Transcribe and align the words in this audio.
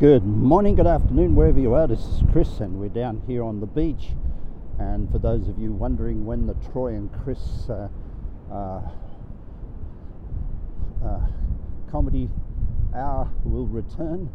Good 0.00 0.26
morning, 0.26 0.74
good 0.74 0.88
afternoon, 0.88 1.36
wherever 1.36 1.60
you 1.60 1.72
are. 1.74 1.86
This 1.86 2.00
is 2.00 2.22
Chris, 2.32 2.58
and 2.58 2.80
we're 2.80 2.88
down 2.88 3.22
here 3.28 3.44
on 3.44 3.60
the 3.60 3.66
beach. 3.66 4.08
And 4.76 5.08
for 5.08 5.20
those 5.20 5.46
of 5.46 5.56
you 5.56 5.70
wondering 5.70 6.26
when 6.26 6.48
the 6.48 6.54
Troy 6.72 6.94
and 6.94 7.08
Chris 7.22 7.70
uh, 7.70 7.86
uh, 8.50 8.80
uh, 11.00 11.20
comedy 11.92 12.28
hour 12.92 13.30
will 13.44 13.68
return, 13.68 14.28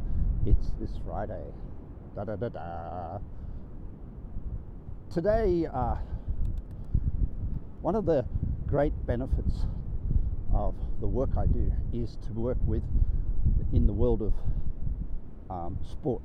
it's 0.46 0.72
this 0.80 0.92
Friday. 1.06 1.44
Da 2.16 2.24
da 2.24 2.38
da 2.38 2.48
da. 2.48 3.18
Today, 5.14 5.68
uh, 5.72 5.96
one 7.82 7.96
of 7.96 8.06
the 8.06 8.26
great 8.66 8.94
benefits 9.06 9.66
of 10.54 10.74
the 11.02 11.08
work 11.08 11.32
I 11.38 11.48
do 11.48 11.70
is 11.92 12.18
to 12.28 12.32
work 12.32 12.58
with 12.66 12.84
in 13.74 13.88
the 13.88 13.94
world 13.94 14.22
of 14.22 14.34
um, 15.50 15.78
sport. 15.92 16.22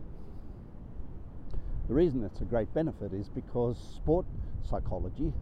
The 1.89 1.95
reason 1.95 2.25
it's 2.25 2.41
a 2.41 2.45
great 2.45 2.73
benefit 2.73 3.13
is 3.13 3.29
because 3.29 3.77
sport 3.97 4.27
psychology, 4.69 5.33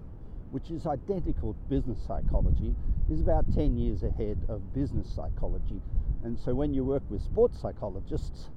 which 0.50 0.70
is 0.70 0.86
identical 0.86 1.55
to 1.55 1.60
business 1.68 1.98
psychology, 2.06 2.74
is 3.10 3.20
about 3.20 3.45
10 3.55 3.77
years 3.77 4.02
ahead 4.02 4.38
of 4.48 4.74
business 4.74 5.08
psychology. 5.14 5.80
And 6.24 6.38
so 6.38 6.55
when 6.55 6.74
you 6.74 6.84
work 6.84 7.02
with 7.10 7.22
sports 7.22 7.60
psychologists 7.60 8.50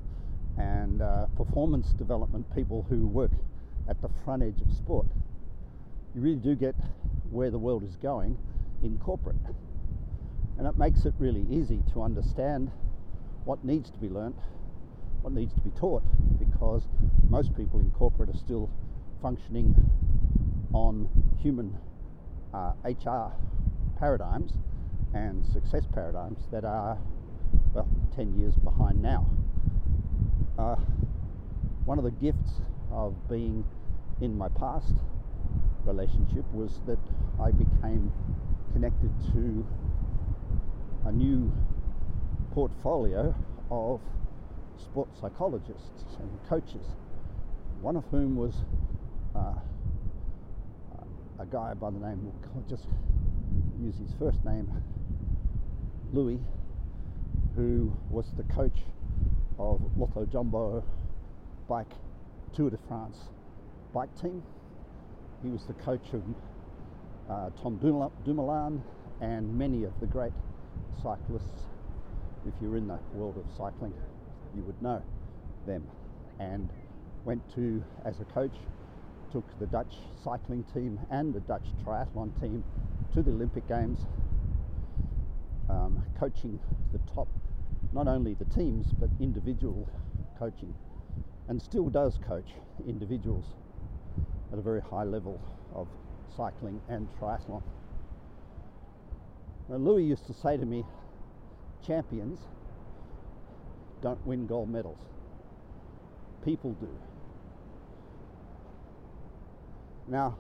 and 0.58 1.02
uh, 1.02 1.26
performance 1.36 1.94
development 1.94 2.54
people 2.56 2.86
who 2.90 3.06
work 3.08 3.32
at 3.88 4.02
the 4.02 4.10
front 4.24 4.44
edge 4.44 4.62
of 4.62 4.72
sport, 4.76 5.08
you 6.16 6.22
really 6.22 6.38
do 6.38 6.56
get 6.56 6.76
where 7.30 7.52
the 7.52 7.58
world 7.60 7.84
is 7.84 7.96
going 7.98 8.38
in 8.84 8.98
corporate. 8.98 9.36
And 10.58 10.68
it 10.68 10.78
makes 10.78 11.06
it 11.06 11.14
really 11.20 11.46
easy 11.50 11.84
to 11.94 12.02
understand 12.02 12.72
what 13.44 13.64
needs 13.64 13.92
to 13.92 13.98
be 14.00 14.10
learnt 14.10 14.38
what 15.26 15.34
needs 15.34 15.56
to 15.56 15.62
be 15.62 15.72
taught 15.72 16.04
because 16.38 16.84
most 17.30 17.58
people 17.58 17.80
in 17.80 17.90
corporate 17.90 18.30
are 18.30 18.38
still 18.38 18.70
functioning 19.24 19.74
on 20.72 21.10
human 21.42 21.76
uh, 22.54 22.74
HR 22.86 23.34
paradigms 23.98 24.54
and 25.16 25.44
success 25.48 25.84
paradigms 25.92 26.38
that 26.52 26.64
are, 26.64 27.00
well, 27.74 27.88
10 28.16 28.40
years 28.40 28.54
behind 28.58 29.02
now. 29.02 29.26
Uh, 30.60 30.76
one 31.86 31.98
of 31.98 32.04
the 32.04 32.12
gifts 32.12 32.62
of 32.92 33.16
being 33.28 33.66
in 34.22 34.38
my 34.38 34.50
past 34.50 34.94
relationship 35.86 36.46
was 36.54 36.82
that 36.86 37.00
I 37.42 37.50
became 37.50 38.12
connected 38.74 39.10
to 39.34 39.66
a 41.06 41.12
new 41.12 41.52
portfolio 42.54 43.34
of 43.72 44.02
sports 44.80 45.20
psychologists 45.20 46.04
and 46.20 46.30
coaches, 46.50 46.86
one 47.82 47.96
of 47.96 48.04
whom 48.06 48.36
was 48.36 48.54
uh, 49.36 49.54
a 51.40 51.46
guy 51.46 51.74
by 51.74 51.90
the 51.90 52.00
name, 52.00 52.32
we'll 52.54 52.64
just 52.70 52.88
use 53.82 53.98
his 53.98 54.14
first 54.18 54.44
name, 54.46 54.72
Louis, 56.14 56.40
who 57.56 57.92
was 58.10 58.32
the 58.38 58.44
coach 58.44 58.80
of 59.60 59.82
Lotto 59.98 60.26
Jumbo 60.26 60.84
bike 61.68 61.92
Tour 62.54 62.70
de 62.70 62.78
France 62.88 63.18
bike 63.94 64.10
team. 64.22 64.44
He 65.44 65.50
was 65.50 65.66
the 65.66 65.74
coach 65.74 66.14
of 66.14 66.24
uh, 67.30 67.50
Tom 67.62 67.78
Dumoulin 68.26 68.82
and 69.22 69.58
many 69.58 69.84
of 69.84 69.94
the 70.00 70.06
great 70.06 70.34
cyclists, 71.02 71.64
if 72.48 72.54
you're 72.62 72.78
in 72.78 72.88
the 72.88 73.00
world 73.14 73.38
of 73.38 73.46
cycling 73.58 73.94
you 74.56 74.64
would 74.64 74.82
know 74.82 75.02
them. 75.66 75.88
And 76.40 76.70
went 77.24 77.42
to, 77.56 77.84
as 78.06 78.20
a 78.20 78.26
coach, 78.26 78.56
took 79.32 79.46
the 79.60 79.66
Dutch 79.66 79.96
cycling 80.24 80.64
team 80.74 81.00
and 81.10 81.34
the 81.34 81.40
Dutch 81.42 81.66
triathlon 81.84 82.40
team 82.40 82.64
to 83.14 83.22
the 83.22 83.32
Olympic 83.32 83.68
Games, 83.68 84.00
um, 85.70 86.04
coaching 86.20 86.60
the 86.94 87.00
top, 87.14 87.28
not 87.92 88.08
only 88.08 88.34
the 88.34 88.46
teams, 88.46 88.88
but 89.00 89.10
individual 89.20 89.90
coaching, 90.38 90.74
and 91.48 91.62
still 91.62 91.90
does 91.90 92.20
coach 92.28 92.52
individuals 92.88 93.46
at 94.52 94.60
a 94.60 94.62
very 94.62 94.82
high 94.82 95.04
level 95.04 95.42
of 95.74 95.88
cycling 96.36 96.82
and 96.90 97.08
triathlon. 97.20 97.64
Now, 99.68 99.78
Louis 99.78 100.04
used 100.04 100.28
to 100.28 100.34
say 100.34 100.58
to 100.58 100.66
me, 100.66 100.84
champions 101.86 102.40
don't 104.02 104.26
win 104.26 104.48
gold 104.48 104.70
medals. 104.70 104.98
People 106.44 106.74
do. 106.74 106.90
Now, 110.08 110.38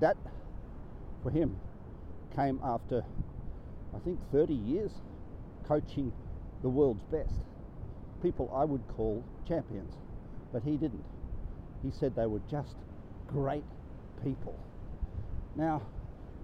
that 0.00 0.16
for 1.22 1.30
him 1.30 1.58
came 2.36 2.60
after, 2.62 3.04
I 3.94 3.98
think, 3.98 4.20
30 4.30 4.54
years 4.54 4.92
coaching 5.66 6.12
the 6.62 6.68
world's 6.68 7.02
best. 7.04 7.34
People 8.22 8.50
I 8.54 8.64
would 8.64 8.86
call 8.88 9.24
champions, 9.46 9.94
but 10.52 10.62
he 10.62 10.76
didn't. 10.76 11.04
He 11.82 11.90
said 11.90 12.14
they 12.14 12.26
were 12.26 12.40
just 12.50 12.76
great 13.26 13.64
people. 14.22 14.54
Now, 15.56 15.82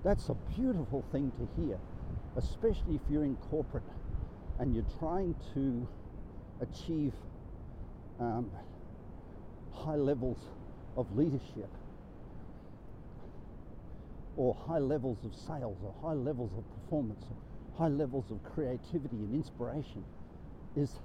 that's 0.03 0.29
a 0.29 0.35
beautiful 0.57 1.05
thing 1.13 1.33
to 1.39 1.63
hear, 1.63 1.79
especially 2.37 2.97
if 2.97 3.01
you're 3.09 3.25
in 3.25 3.37
corporate 3.51 3.85
and 4.59 4.75
you're 4.75 4.85
trying 4.99 5.35
to 5.55 5.87
achieve 6.61 7.13
um, 8.21 8.51
high 9.73 9.97
levels 9.97 10.39
of 10.97 11.07
leadership 11.17 11.69
or 14.37 14.57
high 14.67 14.79
levels 14.79 15.19
of 15.25 15.35
sales 15.35 15.77
or 15.85 15.95
high 16.03 16.15
levels 16.15 16.51
of 16.57 16.65
performance 16.83 17.25
or 17.31 17.37
high 17.79 17.89
levels 17.89 18.25
of 18.31 18.43
creativity 18.45 19.17
and 19.17 19.35
inspiration 19.35 20.05
is 20.77 21.01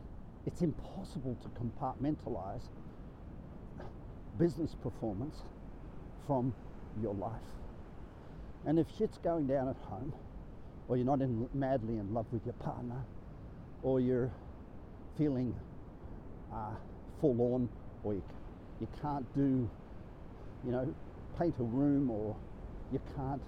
it's 0.46 0.62
impossible 0.62 1.38
to 1.42 1.50
compartmentalize 1.50 2.64
business 4.38 4.76
performance 4.82 5.44
from 6.26 6.54
your 7.02 7.14
life. 7.14 7.34
And 8.66 8.80
if 8.80 8.88
shit's 8.98 9.18
going 9.18 9.48
down 9.48 9.68
at 9.68 9.76
home, 9.90 10.14
or 10.88 10.98
you're 10.98 11.06
not 11.06 11.22
in, 11.22 11.48
madly 11.54 11.98
in 11.98 12.14
love 12.14 12.26
with 12.32 12.46
your 12.46 12.54
partner, 12.54 13.04
or 13.84 14.00
you're 14.00 14.32
feeling 15.18 15.56
uh, 16.54 16.72
forlorn 17.22 17.70
or 18.04 18.14
you, 18.14 18.24
you 18.80 18.88
can't 19.02 19.26
do, 19.36 19.70
you 20.66 20.72
know, 20.72 20.94
paint 21.38 21.56
a 21.60 21.64
room 21.64 22.10
or 22.10 22.36
you 22.92 23.00
can't 23.16 23.42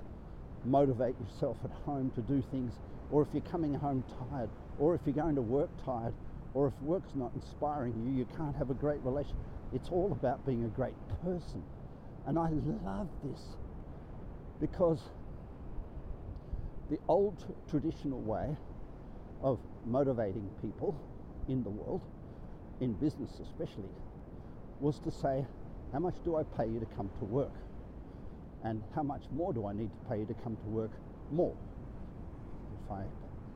motivate 0.65 1.15
yourself 1.19 1.57
at 1.63 1.71
home 1.85 2.11
to 2.15 2.21
do 2.21 2.43
things, 2.51 2.73
or 3.09 3.21
if 3.21 3.27
you're 3.33 3.41
coming 3.41 3.73
home 3.73 4.03
tired, 4.29 4.49
or 4.79 4.93
if 4.95 5.01
you're 5.05 5.15
going 5.15 5.35
to 5.35 5.41
work 5.41 5.69
tired, 5.83 6.13
or 6.53 6.67
if 6.67 6.73
work's 6.83 7.15
not 7.15 7.31
inspiring 7.35 7.93
you, 8.05 8.19
you 8.19 8.27
can't 8.37 8.55
have 8.55 8.69
a 8.69 8.73
great 8.73 8.99
relationship. 9.03 9.39
It's 9.73 9.89
all 9.89 10.11
about 10.11 10.45
being 10.45 10.65
a 10.65 10.67
great 10.67 10.93
person. 11.23 11.63
And 12.27 12.37
I 12.37 12.49
love 12.85 13.07
this 13.23 13.41
because 14.59 14.99
the 16.89 16.99
old 17.07 17.43
traditional 17.69 18.19
way 18.19 18.55
of 19.41 19.57
motivating 19.85 20.49
people 20.61 20.95
in 21.47 21.63
the 21.63 21.69
world, 21.69 22.01
in 22.79 22.93
business 22.93 23.39
especially, 23.41 23.89
was 24.79 24.99
to 24.99 25.11
say, 25.11 25.45
how 25.93 25.99
much 25.99 26.15
do 26.23 26.35
I 26.35 26.43
pay 26.43 26.67
you 26.67 26.79
to 26.79 26.85
come 26.95 27.09
to 27.19 27.25
work? 27.25 27.53
And 28.63 28.83
how 28.95 29.03
much 29.03 29.23
more 29.33 29.53
do 29.53 29.65
I 29.67 29.73
need 29.73 29.89
to 29.91 30.09
pay 30.09 30.19
you 30.19 30.25
to 30.25 30.33
come 30.35 30.55
to 30.55 30.69
work 30.69 30.91
more? 31.31 31.55
If 32.85 32.91
I 32.91 33.03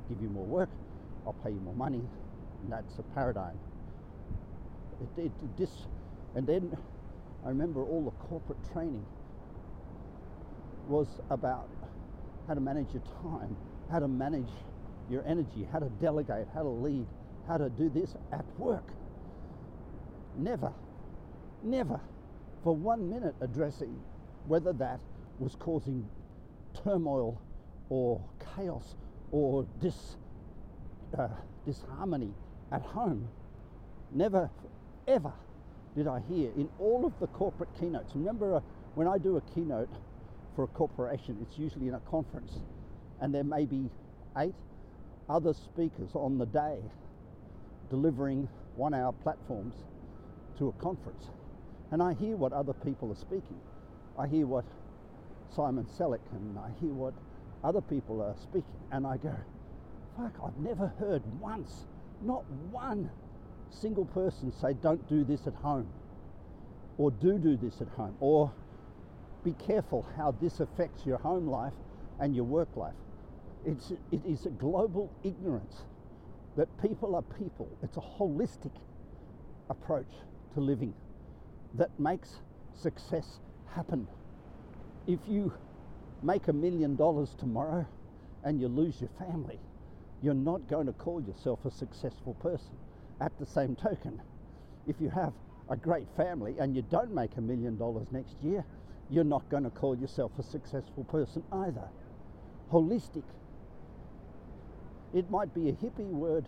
give 0.10 0.22
you 0.22 0.30
more 0.30 0.46
work, 0.46 0.70
I'll 1.26 1.34
pay 1.34 1.52
you 1.52 1.60
more 1.62 1.76
money. 1.76 2.02
And 2.64 2.72
that's 2.72 2.98
a 3.00 3.04
paradigm. 3.14 3.58
It, 5.18 5.26
it, 5.26 5.58
this, 5.58 5.72
and 6.36 6.48
then 6.48 6.76
I 7.46 7.50
remember 7.50 7.84
all 7.84 8.04
the 8.04 8.28
corporate 8.28 8.58
training 8.74 9.06
was 10.88 11.08
about 11.30 11.70
how 12.48 12.54
to 12.54 12.60
manage 12.60 12.88
your 12.94 13.04
time, 13.22 13.56
how 13.92 14.00
to 14.00 14.08
manage 14.08 14.50
your 15.10 15.24
energy, 15.26 15.68
how 15.72 15.80
to 15.80 15.90
delegate, 16.02 16.48
how 16.54 16.64
to 16.64 16.70
lead, 16.70 17.06
how 17.48 17.58
to 17.58 17.70
do 17.70 17.90
this 17.90 18.16
at 18.32 18.46
work. 18.58 18.88
Never, 20.38 20.72
never 21.64 22.00
for 22.64 22.76
one 22.76 23.10
minute 23.10 23.36
addressing 23.42 24.02
whether 24.48 24.74
that 24.74 25.00
was 25.40 25.56
causing 25.56 26.08
turmoil 26.84 27.40
or 27.90 28.22
chaos 28.56 28.96
or 29.32 29.66
dis, 29.82 30.18
uh, 31.18 31.28
disharmony 31.66 32.34
at 32.72 32.82
home. 32.82 33.28
Never, 34.12 34.50
ever 35.08 35.34
did 35.96 36.08
I 36.08 36.22
hear 36.28 36.52
in 36.58 36.70
all 36.80 37.06
of 37.06 37.14
the 37.20 37.28
corporate 37.28 37.70
keynotes. 37.80 38.14
Remember, 38.16 38.56
uh, 38.56 38.60
when 38.96 39.08
I 39.08 39.18
do 39.18 39.38
a 39.38 39.42
keynote 39.54 39.90
for 40.56 40.64
a 40.64 40.68
corporation, 40.68 41.38
it's 41.42 41.58
usually 41.58 41.88
in 41.88 41.94
a 41.94 42.00
conference, 42.02 42.60
and 43.22 43.34
there 43.34 43.44
may 43.44 43.66
be 43.66 43.90
eight 44.38 44.56
other 45.30 45.54
speakers 45.54 46.12
on 46.16 46.38
the 46.38 46.46
day. 46.48 46.80
delivering 47.90 48.48
one 48.76 48.94
hour 48.94 49.14
platforms 49.14 49.76
to 50.58 50.70
a 50.70 50.74
conference 50.74 51.30
and 51.92 52.02
I 52.02 52.14
hear 52.16 52.36
what 52.36 52.54
other 52.54 52.74
people 52.74 53.12
are 53.12 53.16
speaking. 53.16 53.60
I 54.18 54.28
hear 54.28 54.48
what 54.48 54.66
Simon 55.56 55.86
Sinek 55.86 56.20
and 56.34 56.58
I 56.58 56.70
hear 56.82 56.94
what 56.94 57.14
other 57.64 57.82
people 57.82 58.22
are 58.22 58.36
speaking, 58.44 58.80
and 58.92 59.08
I 59.08 59.18
go, 59.18 59.34
fuck, 60.18 60.34
I've 60.44 60.58
never 60.58 60.88
heard 61.00 61.24
once, 61.40 61.86
not 62.22 62.44
one 62.72 63.10
single 63.72 64.06
person 64.06 64.52
say, 64.52 64.74
don't 64.74 65.08
do 65.10 65.24
this 65.24 65.48
at 65.48 65.56
home, 65.56 65.88
or 66.98 67.12
do 67.12 67.40
do 67.40 67.58
this 67.58 67.82
at 67.82 67.88
home, 67.90 68.16
or 68.20 68.52
be 69.44 69.54
careful 69.54 70.06
how 70.18 70.32
this 70.42 70.60
affects 70.60 71.06
your 71.06 71.18
home 71.18 71.48
life 71.48 71.74
and 72.20 72.36
your 72.36 72.46
work 72.46 72.70
life. 72.76 72.96
It's, 73.66 73.92
it 74.12 74.22
is 74.26 74.46
a 74.46 74.50
global 74.50 75.12
ignorance 75.24 75.84
that 76.58 76.70
people 76.82 77.16
are 77.16 77.24
people. 77.24 77.70
It's 77.84 77.98
a 77.98 78.02
holistic 78.02 78.72
approach 79.70 80.12
to 80.54 80.60
living 80.62 80.94
that 81.74 81.90
makes 82.00 82.36
success 82.76 83.40
happen. 83.68 84.08
If 85.08 85.20
you 85.28 85.54
make 86.24 86.48
a 86.48 86.54
million 86.54 86.96
dollars 86.96 87.36
tomorrow 87.38 87.86
and 88.44 88.60
you 88.60 88.68
lose 88.68 89.02
your 89.02 89.10
family, 89.20 89.60
you're 90.22 90.34
not 90.34 90.68
going 90.68 90.88
to 90.88 90.94
call 90.94 91.22
yourself 91.22 91.60
a 91.66 91.72
successful 91.72 92.36
person. 92.36 92.78
At 93.22 93.38
the 93.40 93.46
same 93.46 93.76
token, 93.76 94.22
if 94.88 95.02
you 95.02 95.10
have 95.10 95.34
a 95.70 95.76
great 95.76 96.08
family 96.16 96.56
and 96.60 96.76
you 96.76 96.84
don't 96.84 97.14
make 97.14 97.38
a 97.38 97.42
million 97.42 97.78
dollars 97.78 98.08
next 98.12 98.36
year, 98.42 98.66
you're 99.10 99.24
not 99.24 99.48
going 99.50 99.64
to 99.64 99.70
call 99.70 99.98
yourself 99.98 100.32
a 100.40 100.44
successful 100.44 101.04
person 101.06 101.44
either. 101.52 101.88
Holistic. 102.72 103.24
It 105.16 105.32
might 105.32 105.54
be 105.54 105.70
a 105.70 105.72
hippie 105.72 106.12
word, 106.12 106.46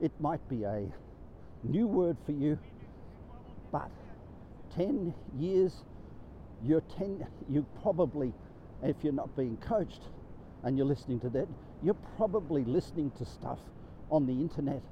it 0.00 0.10
might 0.18 0.46
be 0.48 0.64
a 0.64 0.84
new 1.62 1.86
word 1.86 2.16
for 2.26 2.32
you, 2.32 2.58
but 3.70 3.88
10 4.74 5.14
years, 5.38 5.84
you're 6.64 6.80
10, 6.98 7.24
you 7.48 7.64
probably, 7.82 8.32
if 8.82 8.96
you're 9.04 9.12
not 9.12 9.36
being 9.36 9.56
coached 9.58 10.02
and 10.64 10.76
you're 10.76 10.88
listening 10.88 11.20
to 11.20 11.28
that, 11.30 11.46
you're 11.84 11.96
probably 12.16 12.64
listening 12.64 13.12
to 13.12 13.24
stuff 13.24 13.60
on 14.10 14.26
the 14.26 14.32
internet 14.32 14.82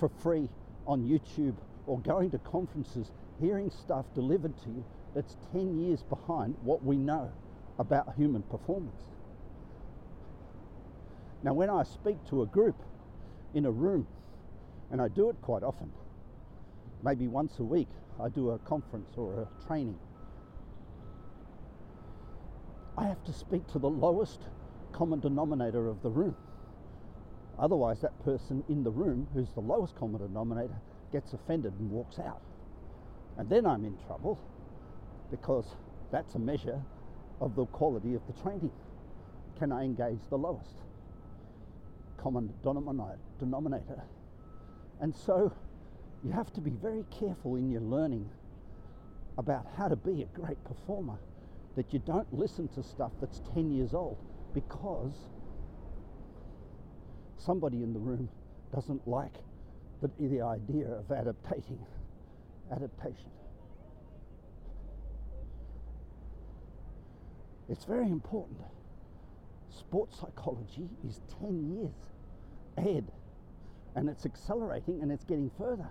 for 0.00 0.08
free 0.08 0.48
on 0.84 1.04
YouTube 1.04 1.54
or 1.86 2.00
going 2.00 2.28
to 2.32 2.38
conferences, 2.38 3.12
hearing 3.40 3.70
stuff 3.70 4.04
delivered 4.16 4.60
to 4.64 4.70
you 4.70 4.84
that's 5.14 5.36
10 5.52 5.78
years 5.78 6.02
behind 6.02 6.56
what 6.64 6.84
we 6.84 6.96
know 6.96 7.30
about 7.78 8.12
human 8.16 8.42
performance. 8.42 9.13
Now, 11.44 11.52
when 11.52 11.68
I 11.68 11.82
speak 11.82 12.16
to 12.30 12.40
a 12.40 12.46
group 12.46 12.82
in 13.52 13.66
a 13.66 13.70
room, 13.70 14.06
and 14.90 15.00
I 15.00 15.08
do 15.08 15.28
it 15.28 15.36
quite 15.42 15.62
often, 15.62 15.92
maybe 17.02 17.28
once 17.28 17.58
a 17.58 17.62
week, 17.62 17.90
I 18.18 18.30
do 18.30 18.50
a 18.50 18.58
conference 18.60 19.10
or 19.18 19.42
a 19.42 19.66
training, 19.66 19.98
I 22.96 23.04
have 23.04 23.22
to 23.24 23.32
speak 23.34 23.66
to 23.72 23.78
the 23.78 23.90
lowest 23.90 24.40
common 24.92 25.20
denominator 25.20 25.86
of 25.86 26.00
the 26.00 26.08
room. 26.08 26.34
Otherwise, 27.58 28.00
that 28.00 28.18
person 28.24 28.64
in 28.70 28.82
the 28.82 28.90
room, 28.90 29.28
who's 29.34 29.50
the 29.52 29.60
lowest 29.60 29.94
common 29.96 30.22
denominator, 30.22 30.80
gets 31.12 31.34
offended 31.34 31.74
and 31.78 31.90
walks 31.90 32.18
out. 32.18 32.40
And 33.36 33.50
then 33.50 33.66
I'm 33.66 33.84
in 33.84 33.98
trouble 34.06 34.40
because 35.30 35.66
that's 36.10 36.36
a 36.36 36.38
measure 36.38 36.80
of 37.38 37.54
the 37.54 37.66
quality 37.66 38.14
of 38.14 38.22
the 38.26 38.42
training. 38.42 38.72
Can 39.58 39.72
I 39.72 39.84
engage 39.84 40.20
the 40.30 40.38
lowest 40.38 40.76
common 42.24 42.50
denominator? 42.62 44.02
And 45.00 45.14
so 45.14 45.52
you 46.24 46.32
have 46.32 46.50
to 46.54 46.62
be 46.62 46.70
very 46.70 47.04
careful 47.10 47.56
in 47.56 47.70
your 47.70 47.82
learning 47.82 48.30
about 49.36 49.66
how 49.76 49.88
to 49.88 49.96
be 49.96 50.22
a 50.22 50.40
great 50.40 50.56
performer, 50.64 51.18
that 51.76 51.92
you 51.92 51.98
don't 51.98 52.32
listen 52.32 52.66
to 52.68 52.82
stuff 52.82 53.12
that's 53.20 53.42
10 53.52 53.70
years 53.70 53.92
old 53.92 54.16
because 54.54 55.12
somebody 57.36 57.82
in 57.82 57.92
the 57.92 57.98
room 57.98 58.30
doesn't 58.74 59.06
like 59.06 59.34
the, 60.00 60.10
the 60.18 60.40
idea 60.40 60.86
of 60.86 61.04
adaptating, 61.08 61.78
adaptation. 62.72 63.30
It's 67.68 67.84
very 67.84 68.06
important. 68.06 68.60
Sports 69.68 70.20
psychology 70.20 70.88
is 71.06 71.20
10 71.40 71.76
years 71.76 72.13
ahead 72.76 73.10
and 73.94 74.08
it's 74.08 74.26
accelerating 74.26 75.02
and 75.02 75.12
it's 75.12 75.24
getting 75.24 75.50
further. 75.58 75.88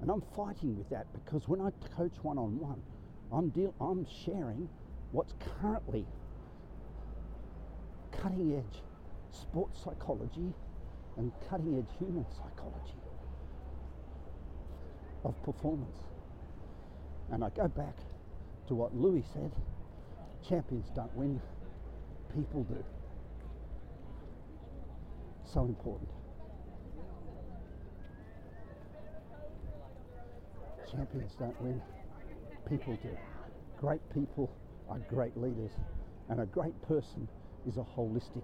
And 0.00 0.10
I'm 0.10 0.22
fighting 0.36 0.76
with 0.76 0.88
that 0.90 1.06
because 1.12 1.48
when 1.48 1.60
I 1.60 1.70
coach 1.96 2.12
one 2.22 2.38
on 2.38 2.58
one, 2.58 2.82
I'm 3.32 3.48
deal 3.50 3.74
I'm 3.80 4.06
sharing 4.24 4.68
what's 5.12 5.34
currently 5.60 6.04
cutting 8.12 8.54
edge 8.56 8.82
sports 9.30 9.80
psychology 9.82 10.52
and 11.16 11.32
cutting 11.48 11.78
edge 11.78 11.96
human 11.98 12.26
psychology 12.36 12.98
of 15.24 15.40
performance. 15.42 15.98
And 17.32 17.42
I 17.42 17.48
go 17.50 17.68
back 17.68 17.96
to 18.68 18.74
what 18.74 18.94
Louis 18.94 19.24
said 19.32 19.50
champions 20.46 20.90
don't 20.94 21.14
win, 21.16 21.40
people 22.34 22.64
do. 22.64 22.84
So 25.54 25.66
important. 25.66 26.08
Champions 30.90 31.30
don't 31.38 31.60
win, 31.62 31.80
people 32.68 32.98
do. 33.04 33.16
Great 33.80 34.00
people 34.12 34.50
are 34.88 34.98
great 35.08 35.36
leaders, 35.36 35.70
and 36.28 36.40
a 36.40 36.46
great 36.46 36.74
person 36.82 37.28
is 37.68 37.76
a 37.76 37.86
holistic 37.96 38.42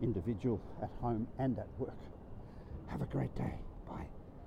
individual 0.00 0.60
at 0.80 0.90
home 1.00 1.26
and 1.40 1.58
at 1.58 1.66
work. 1.78 1.98
Have 2.86 3.02
a 3.02 3.06
great 3.06 3.34
day. 3.34 3.54
Bye. 3.88 4.06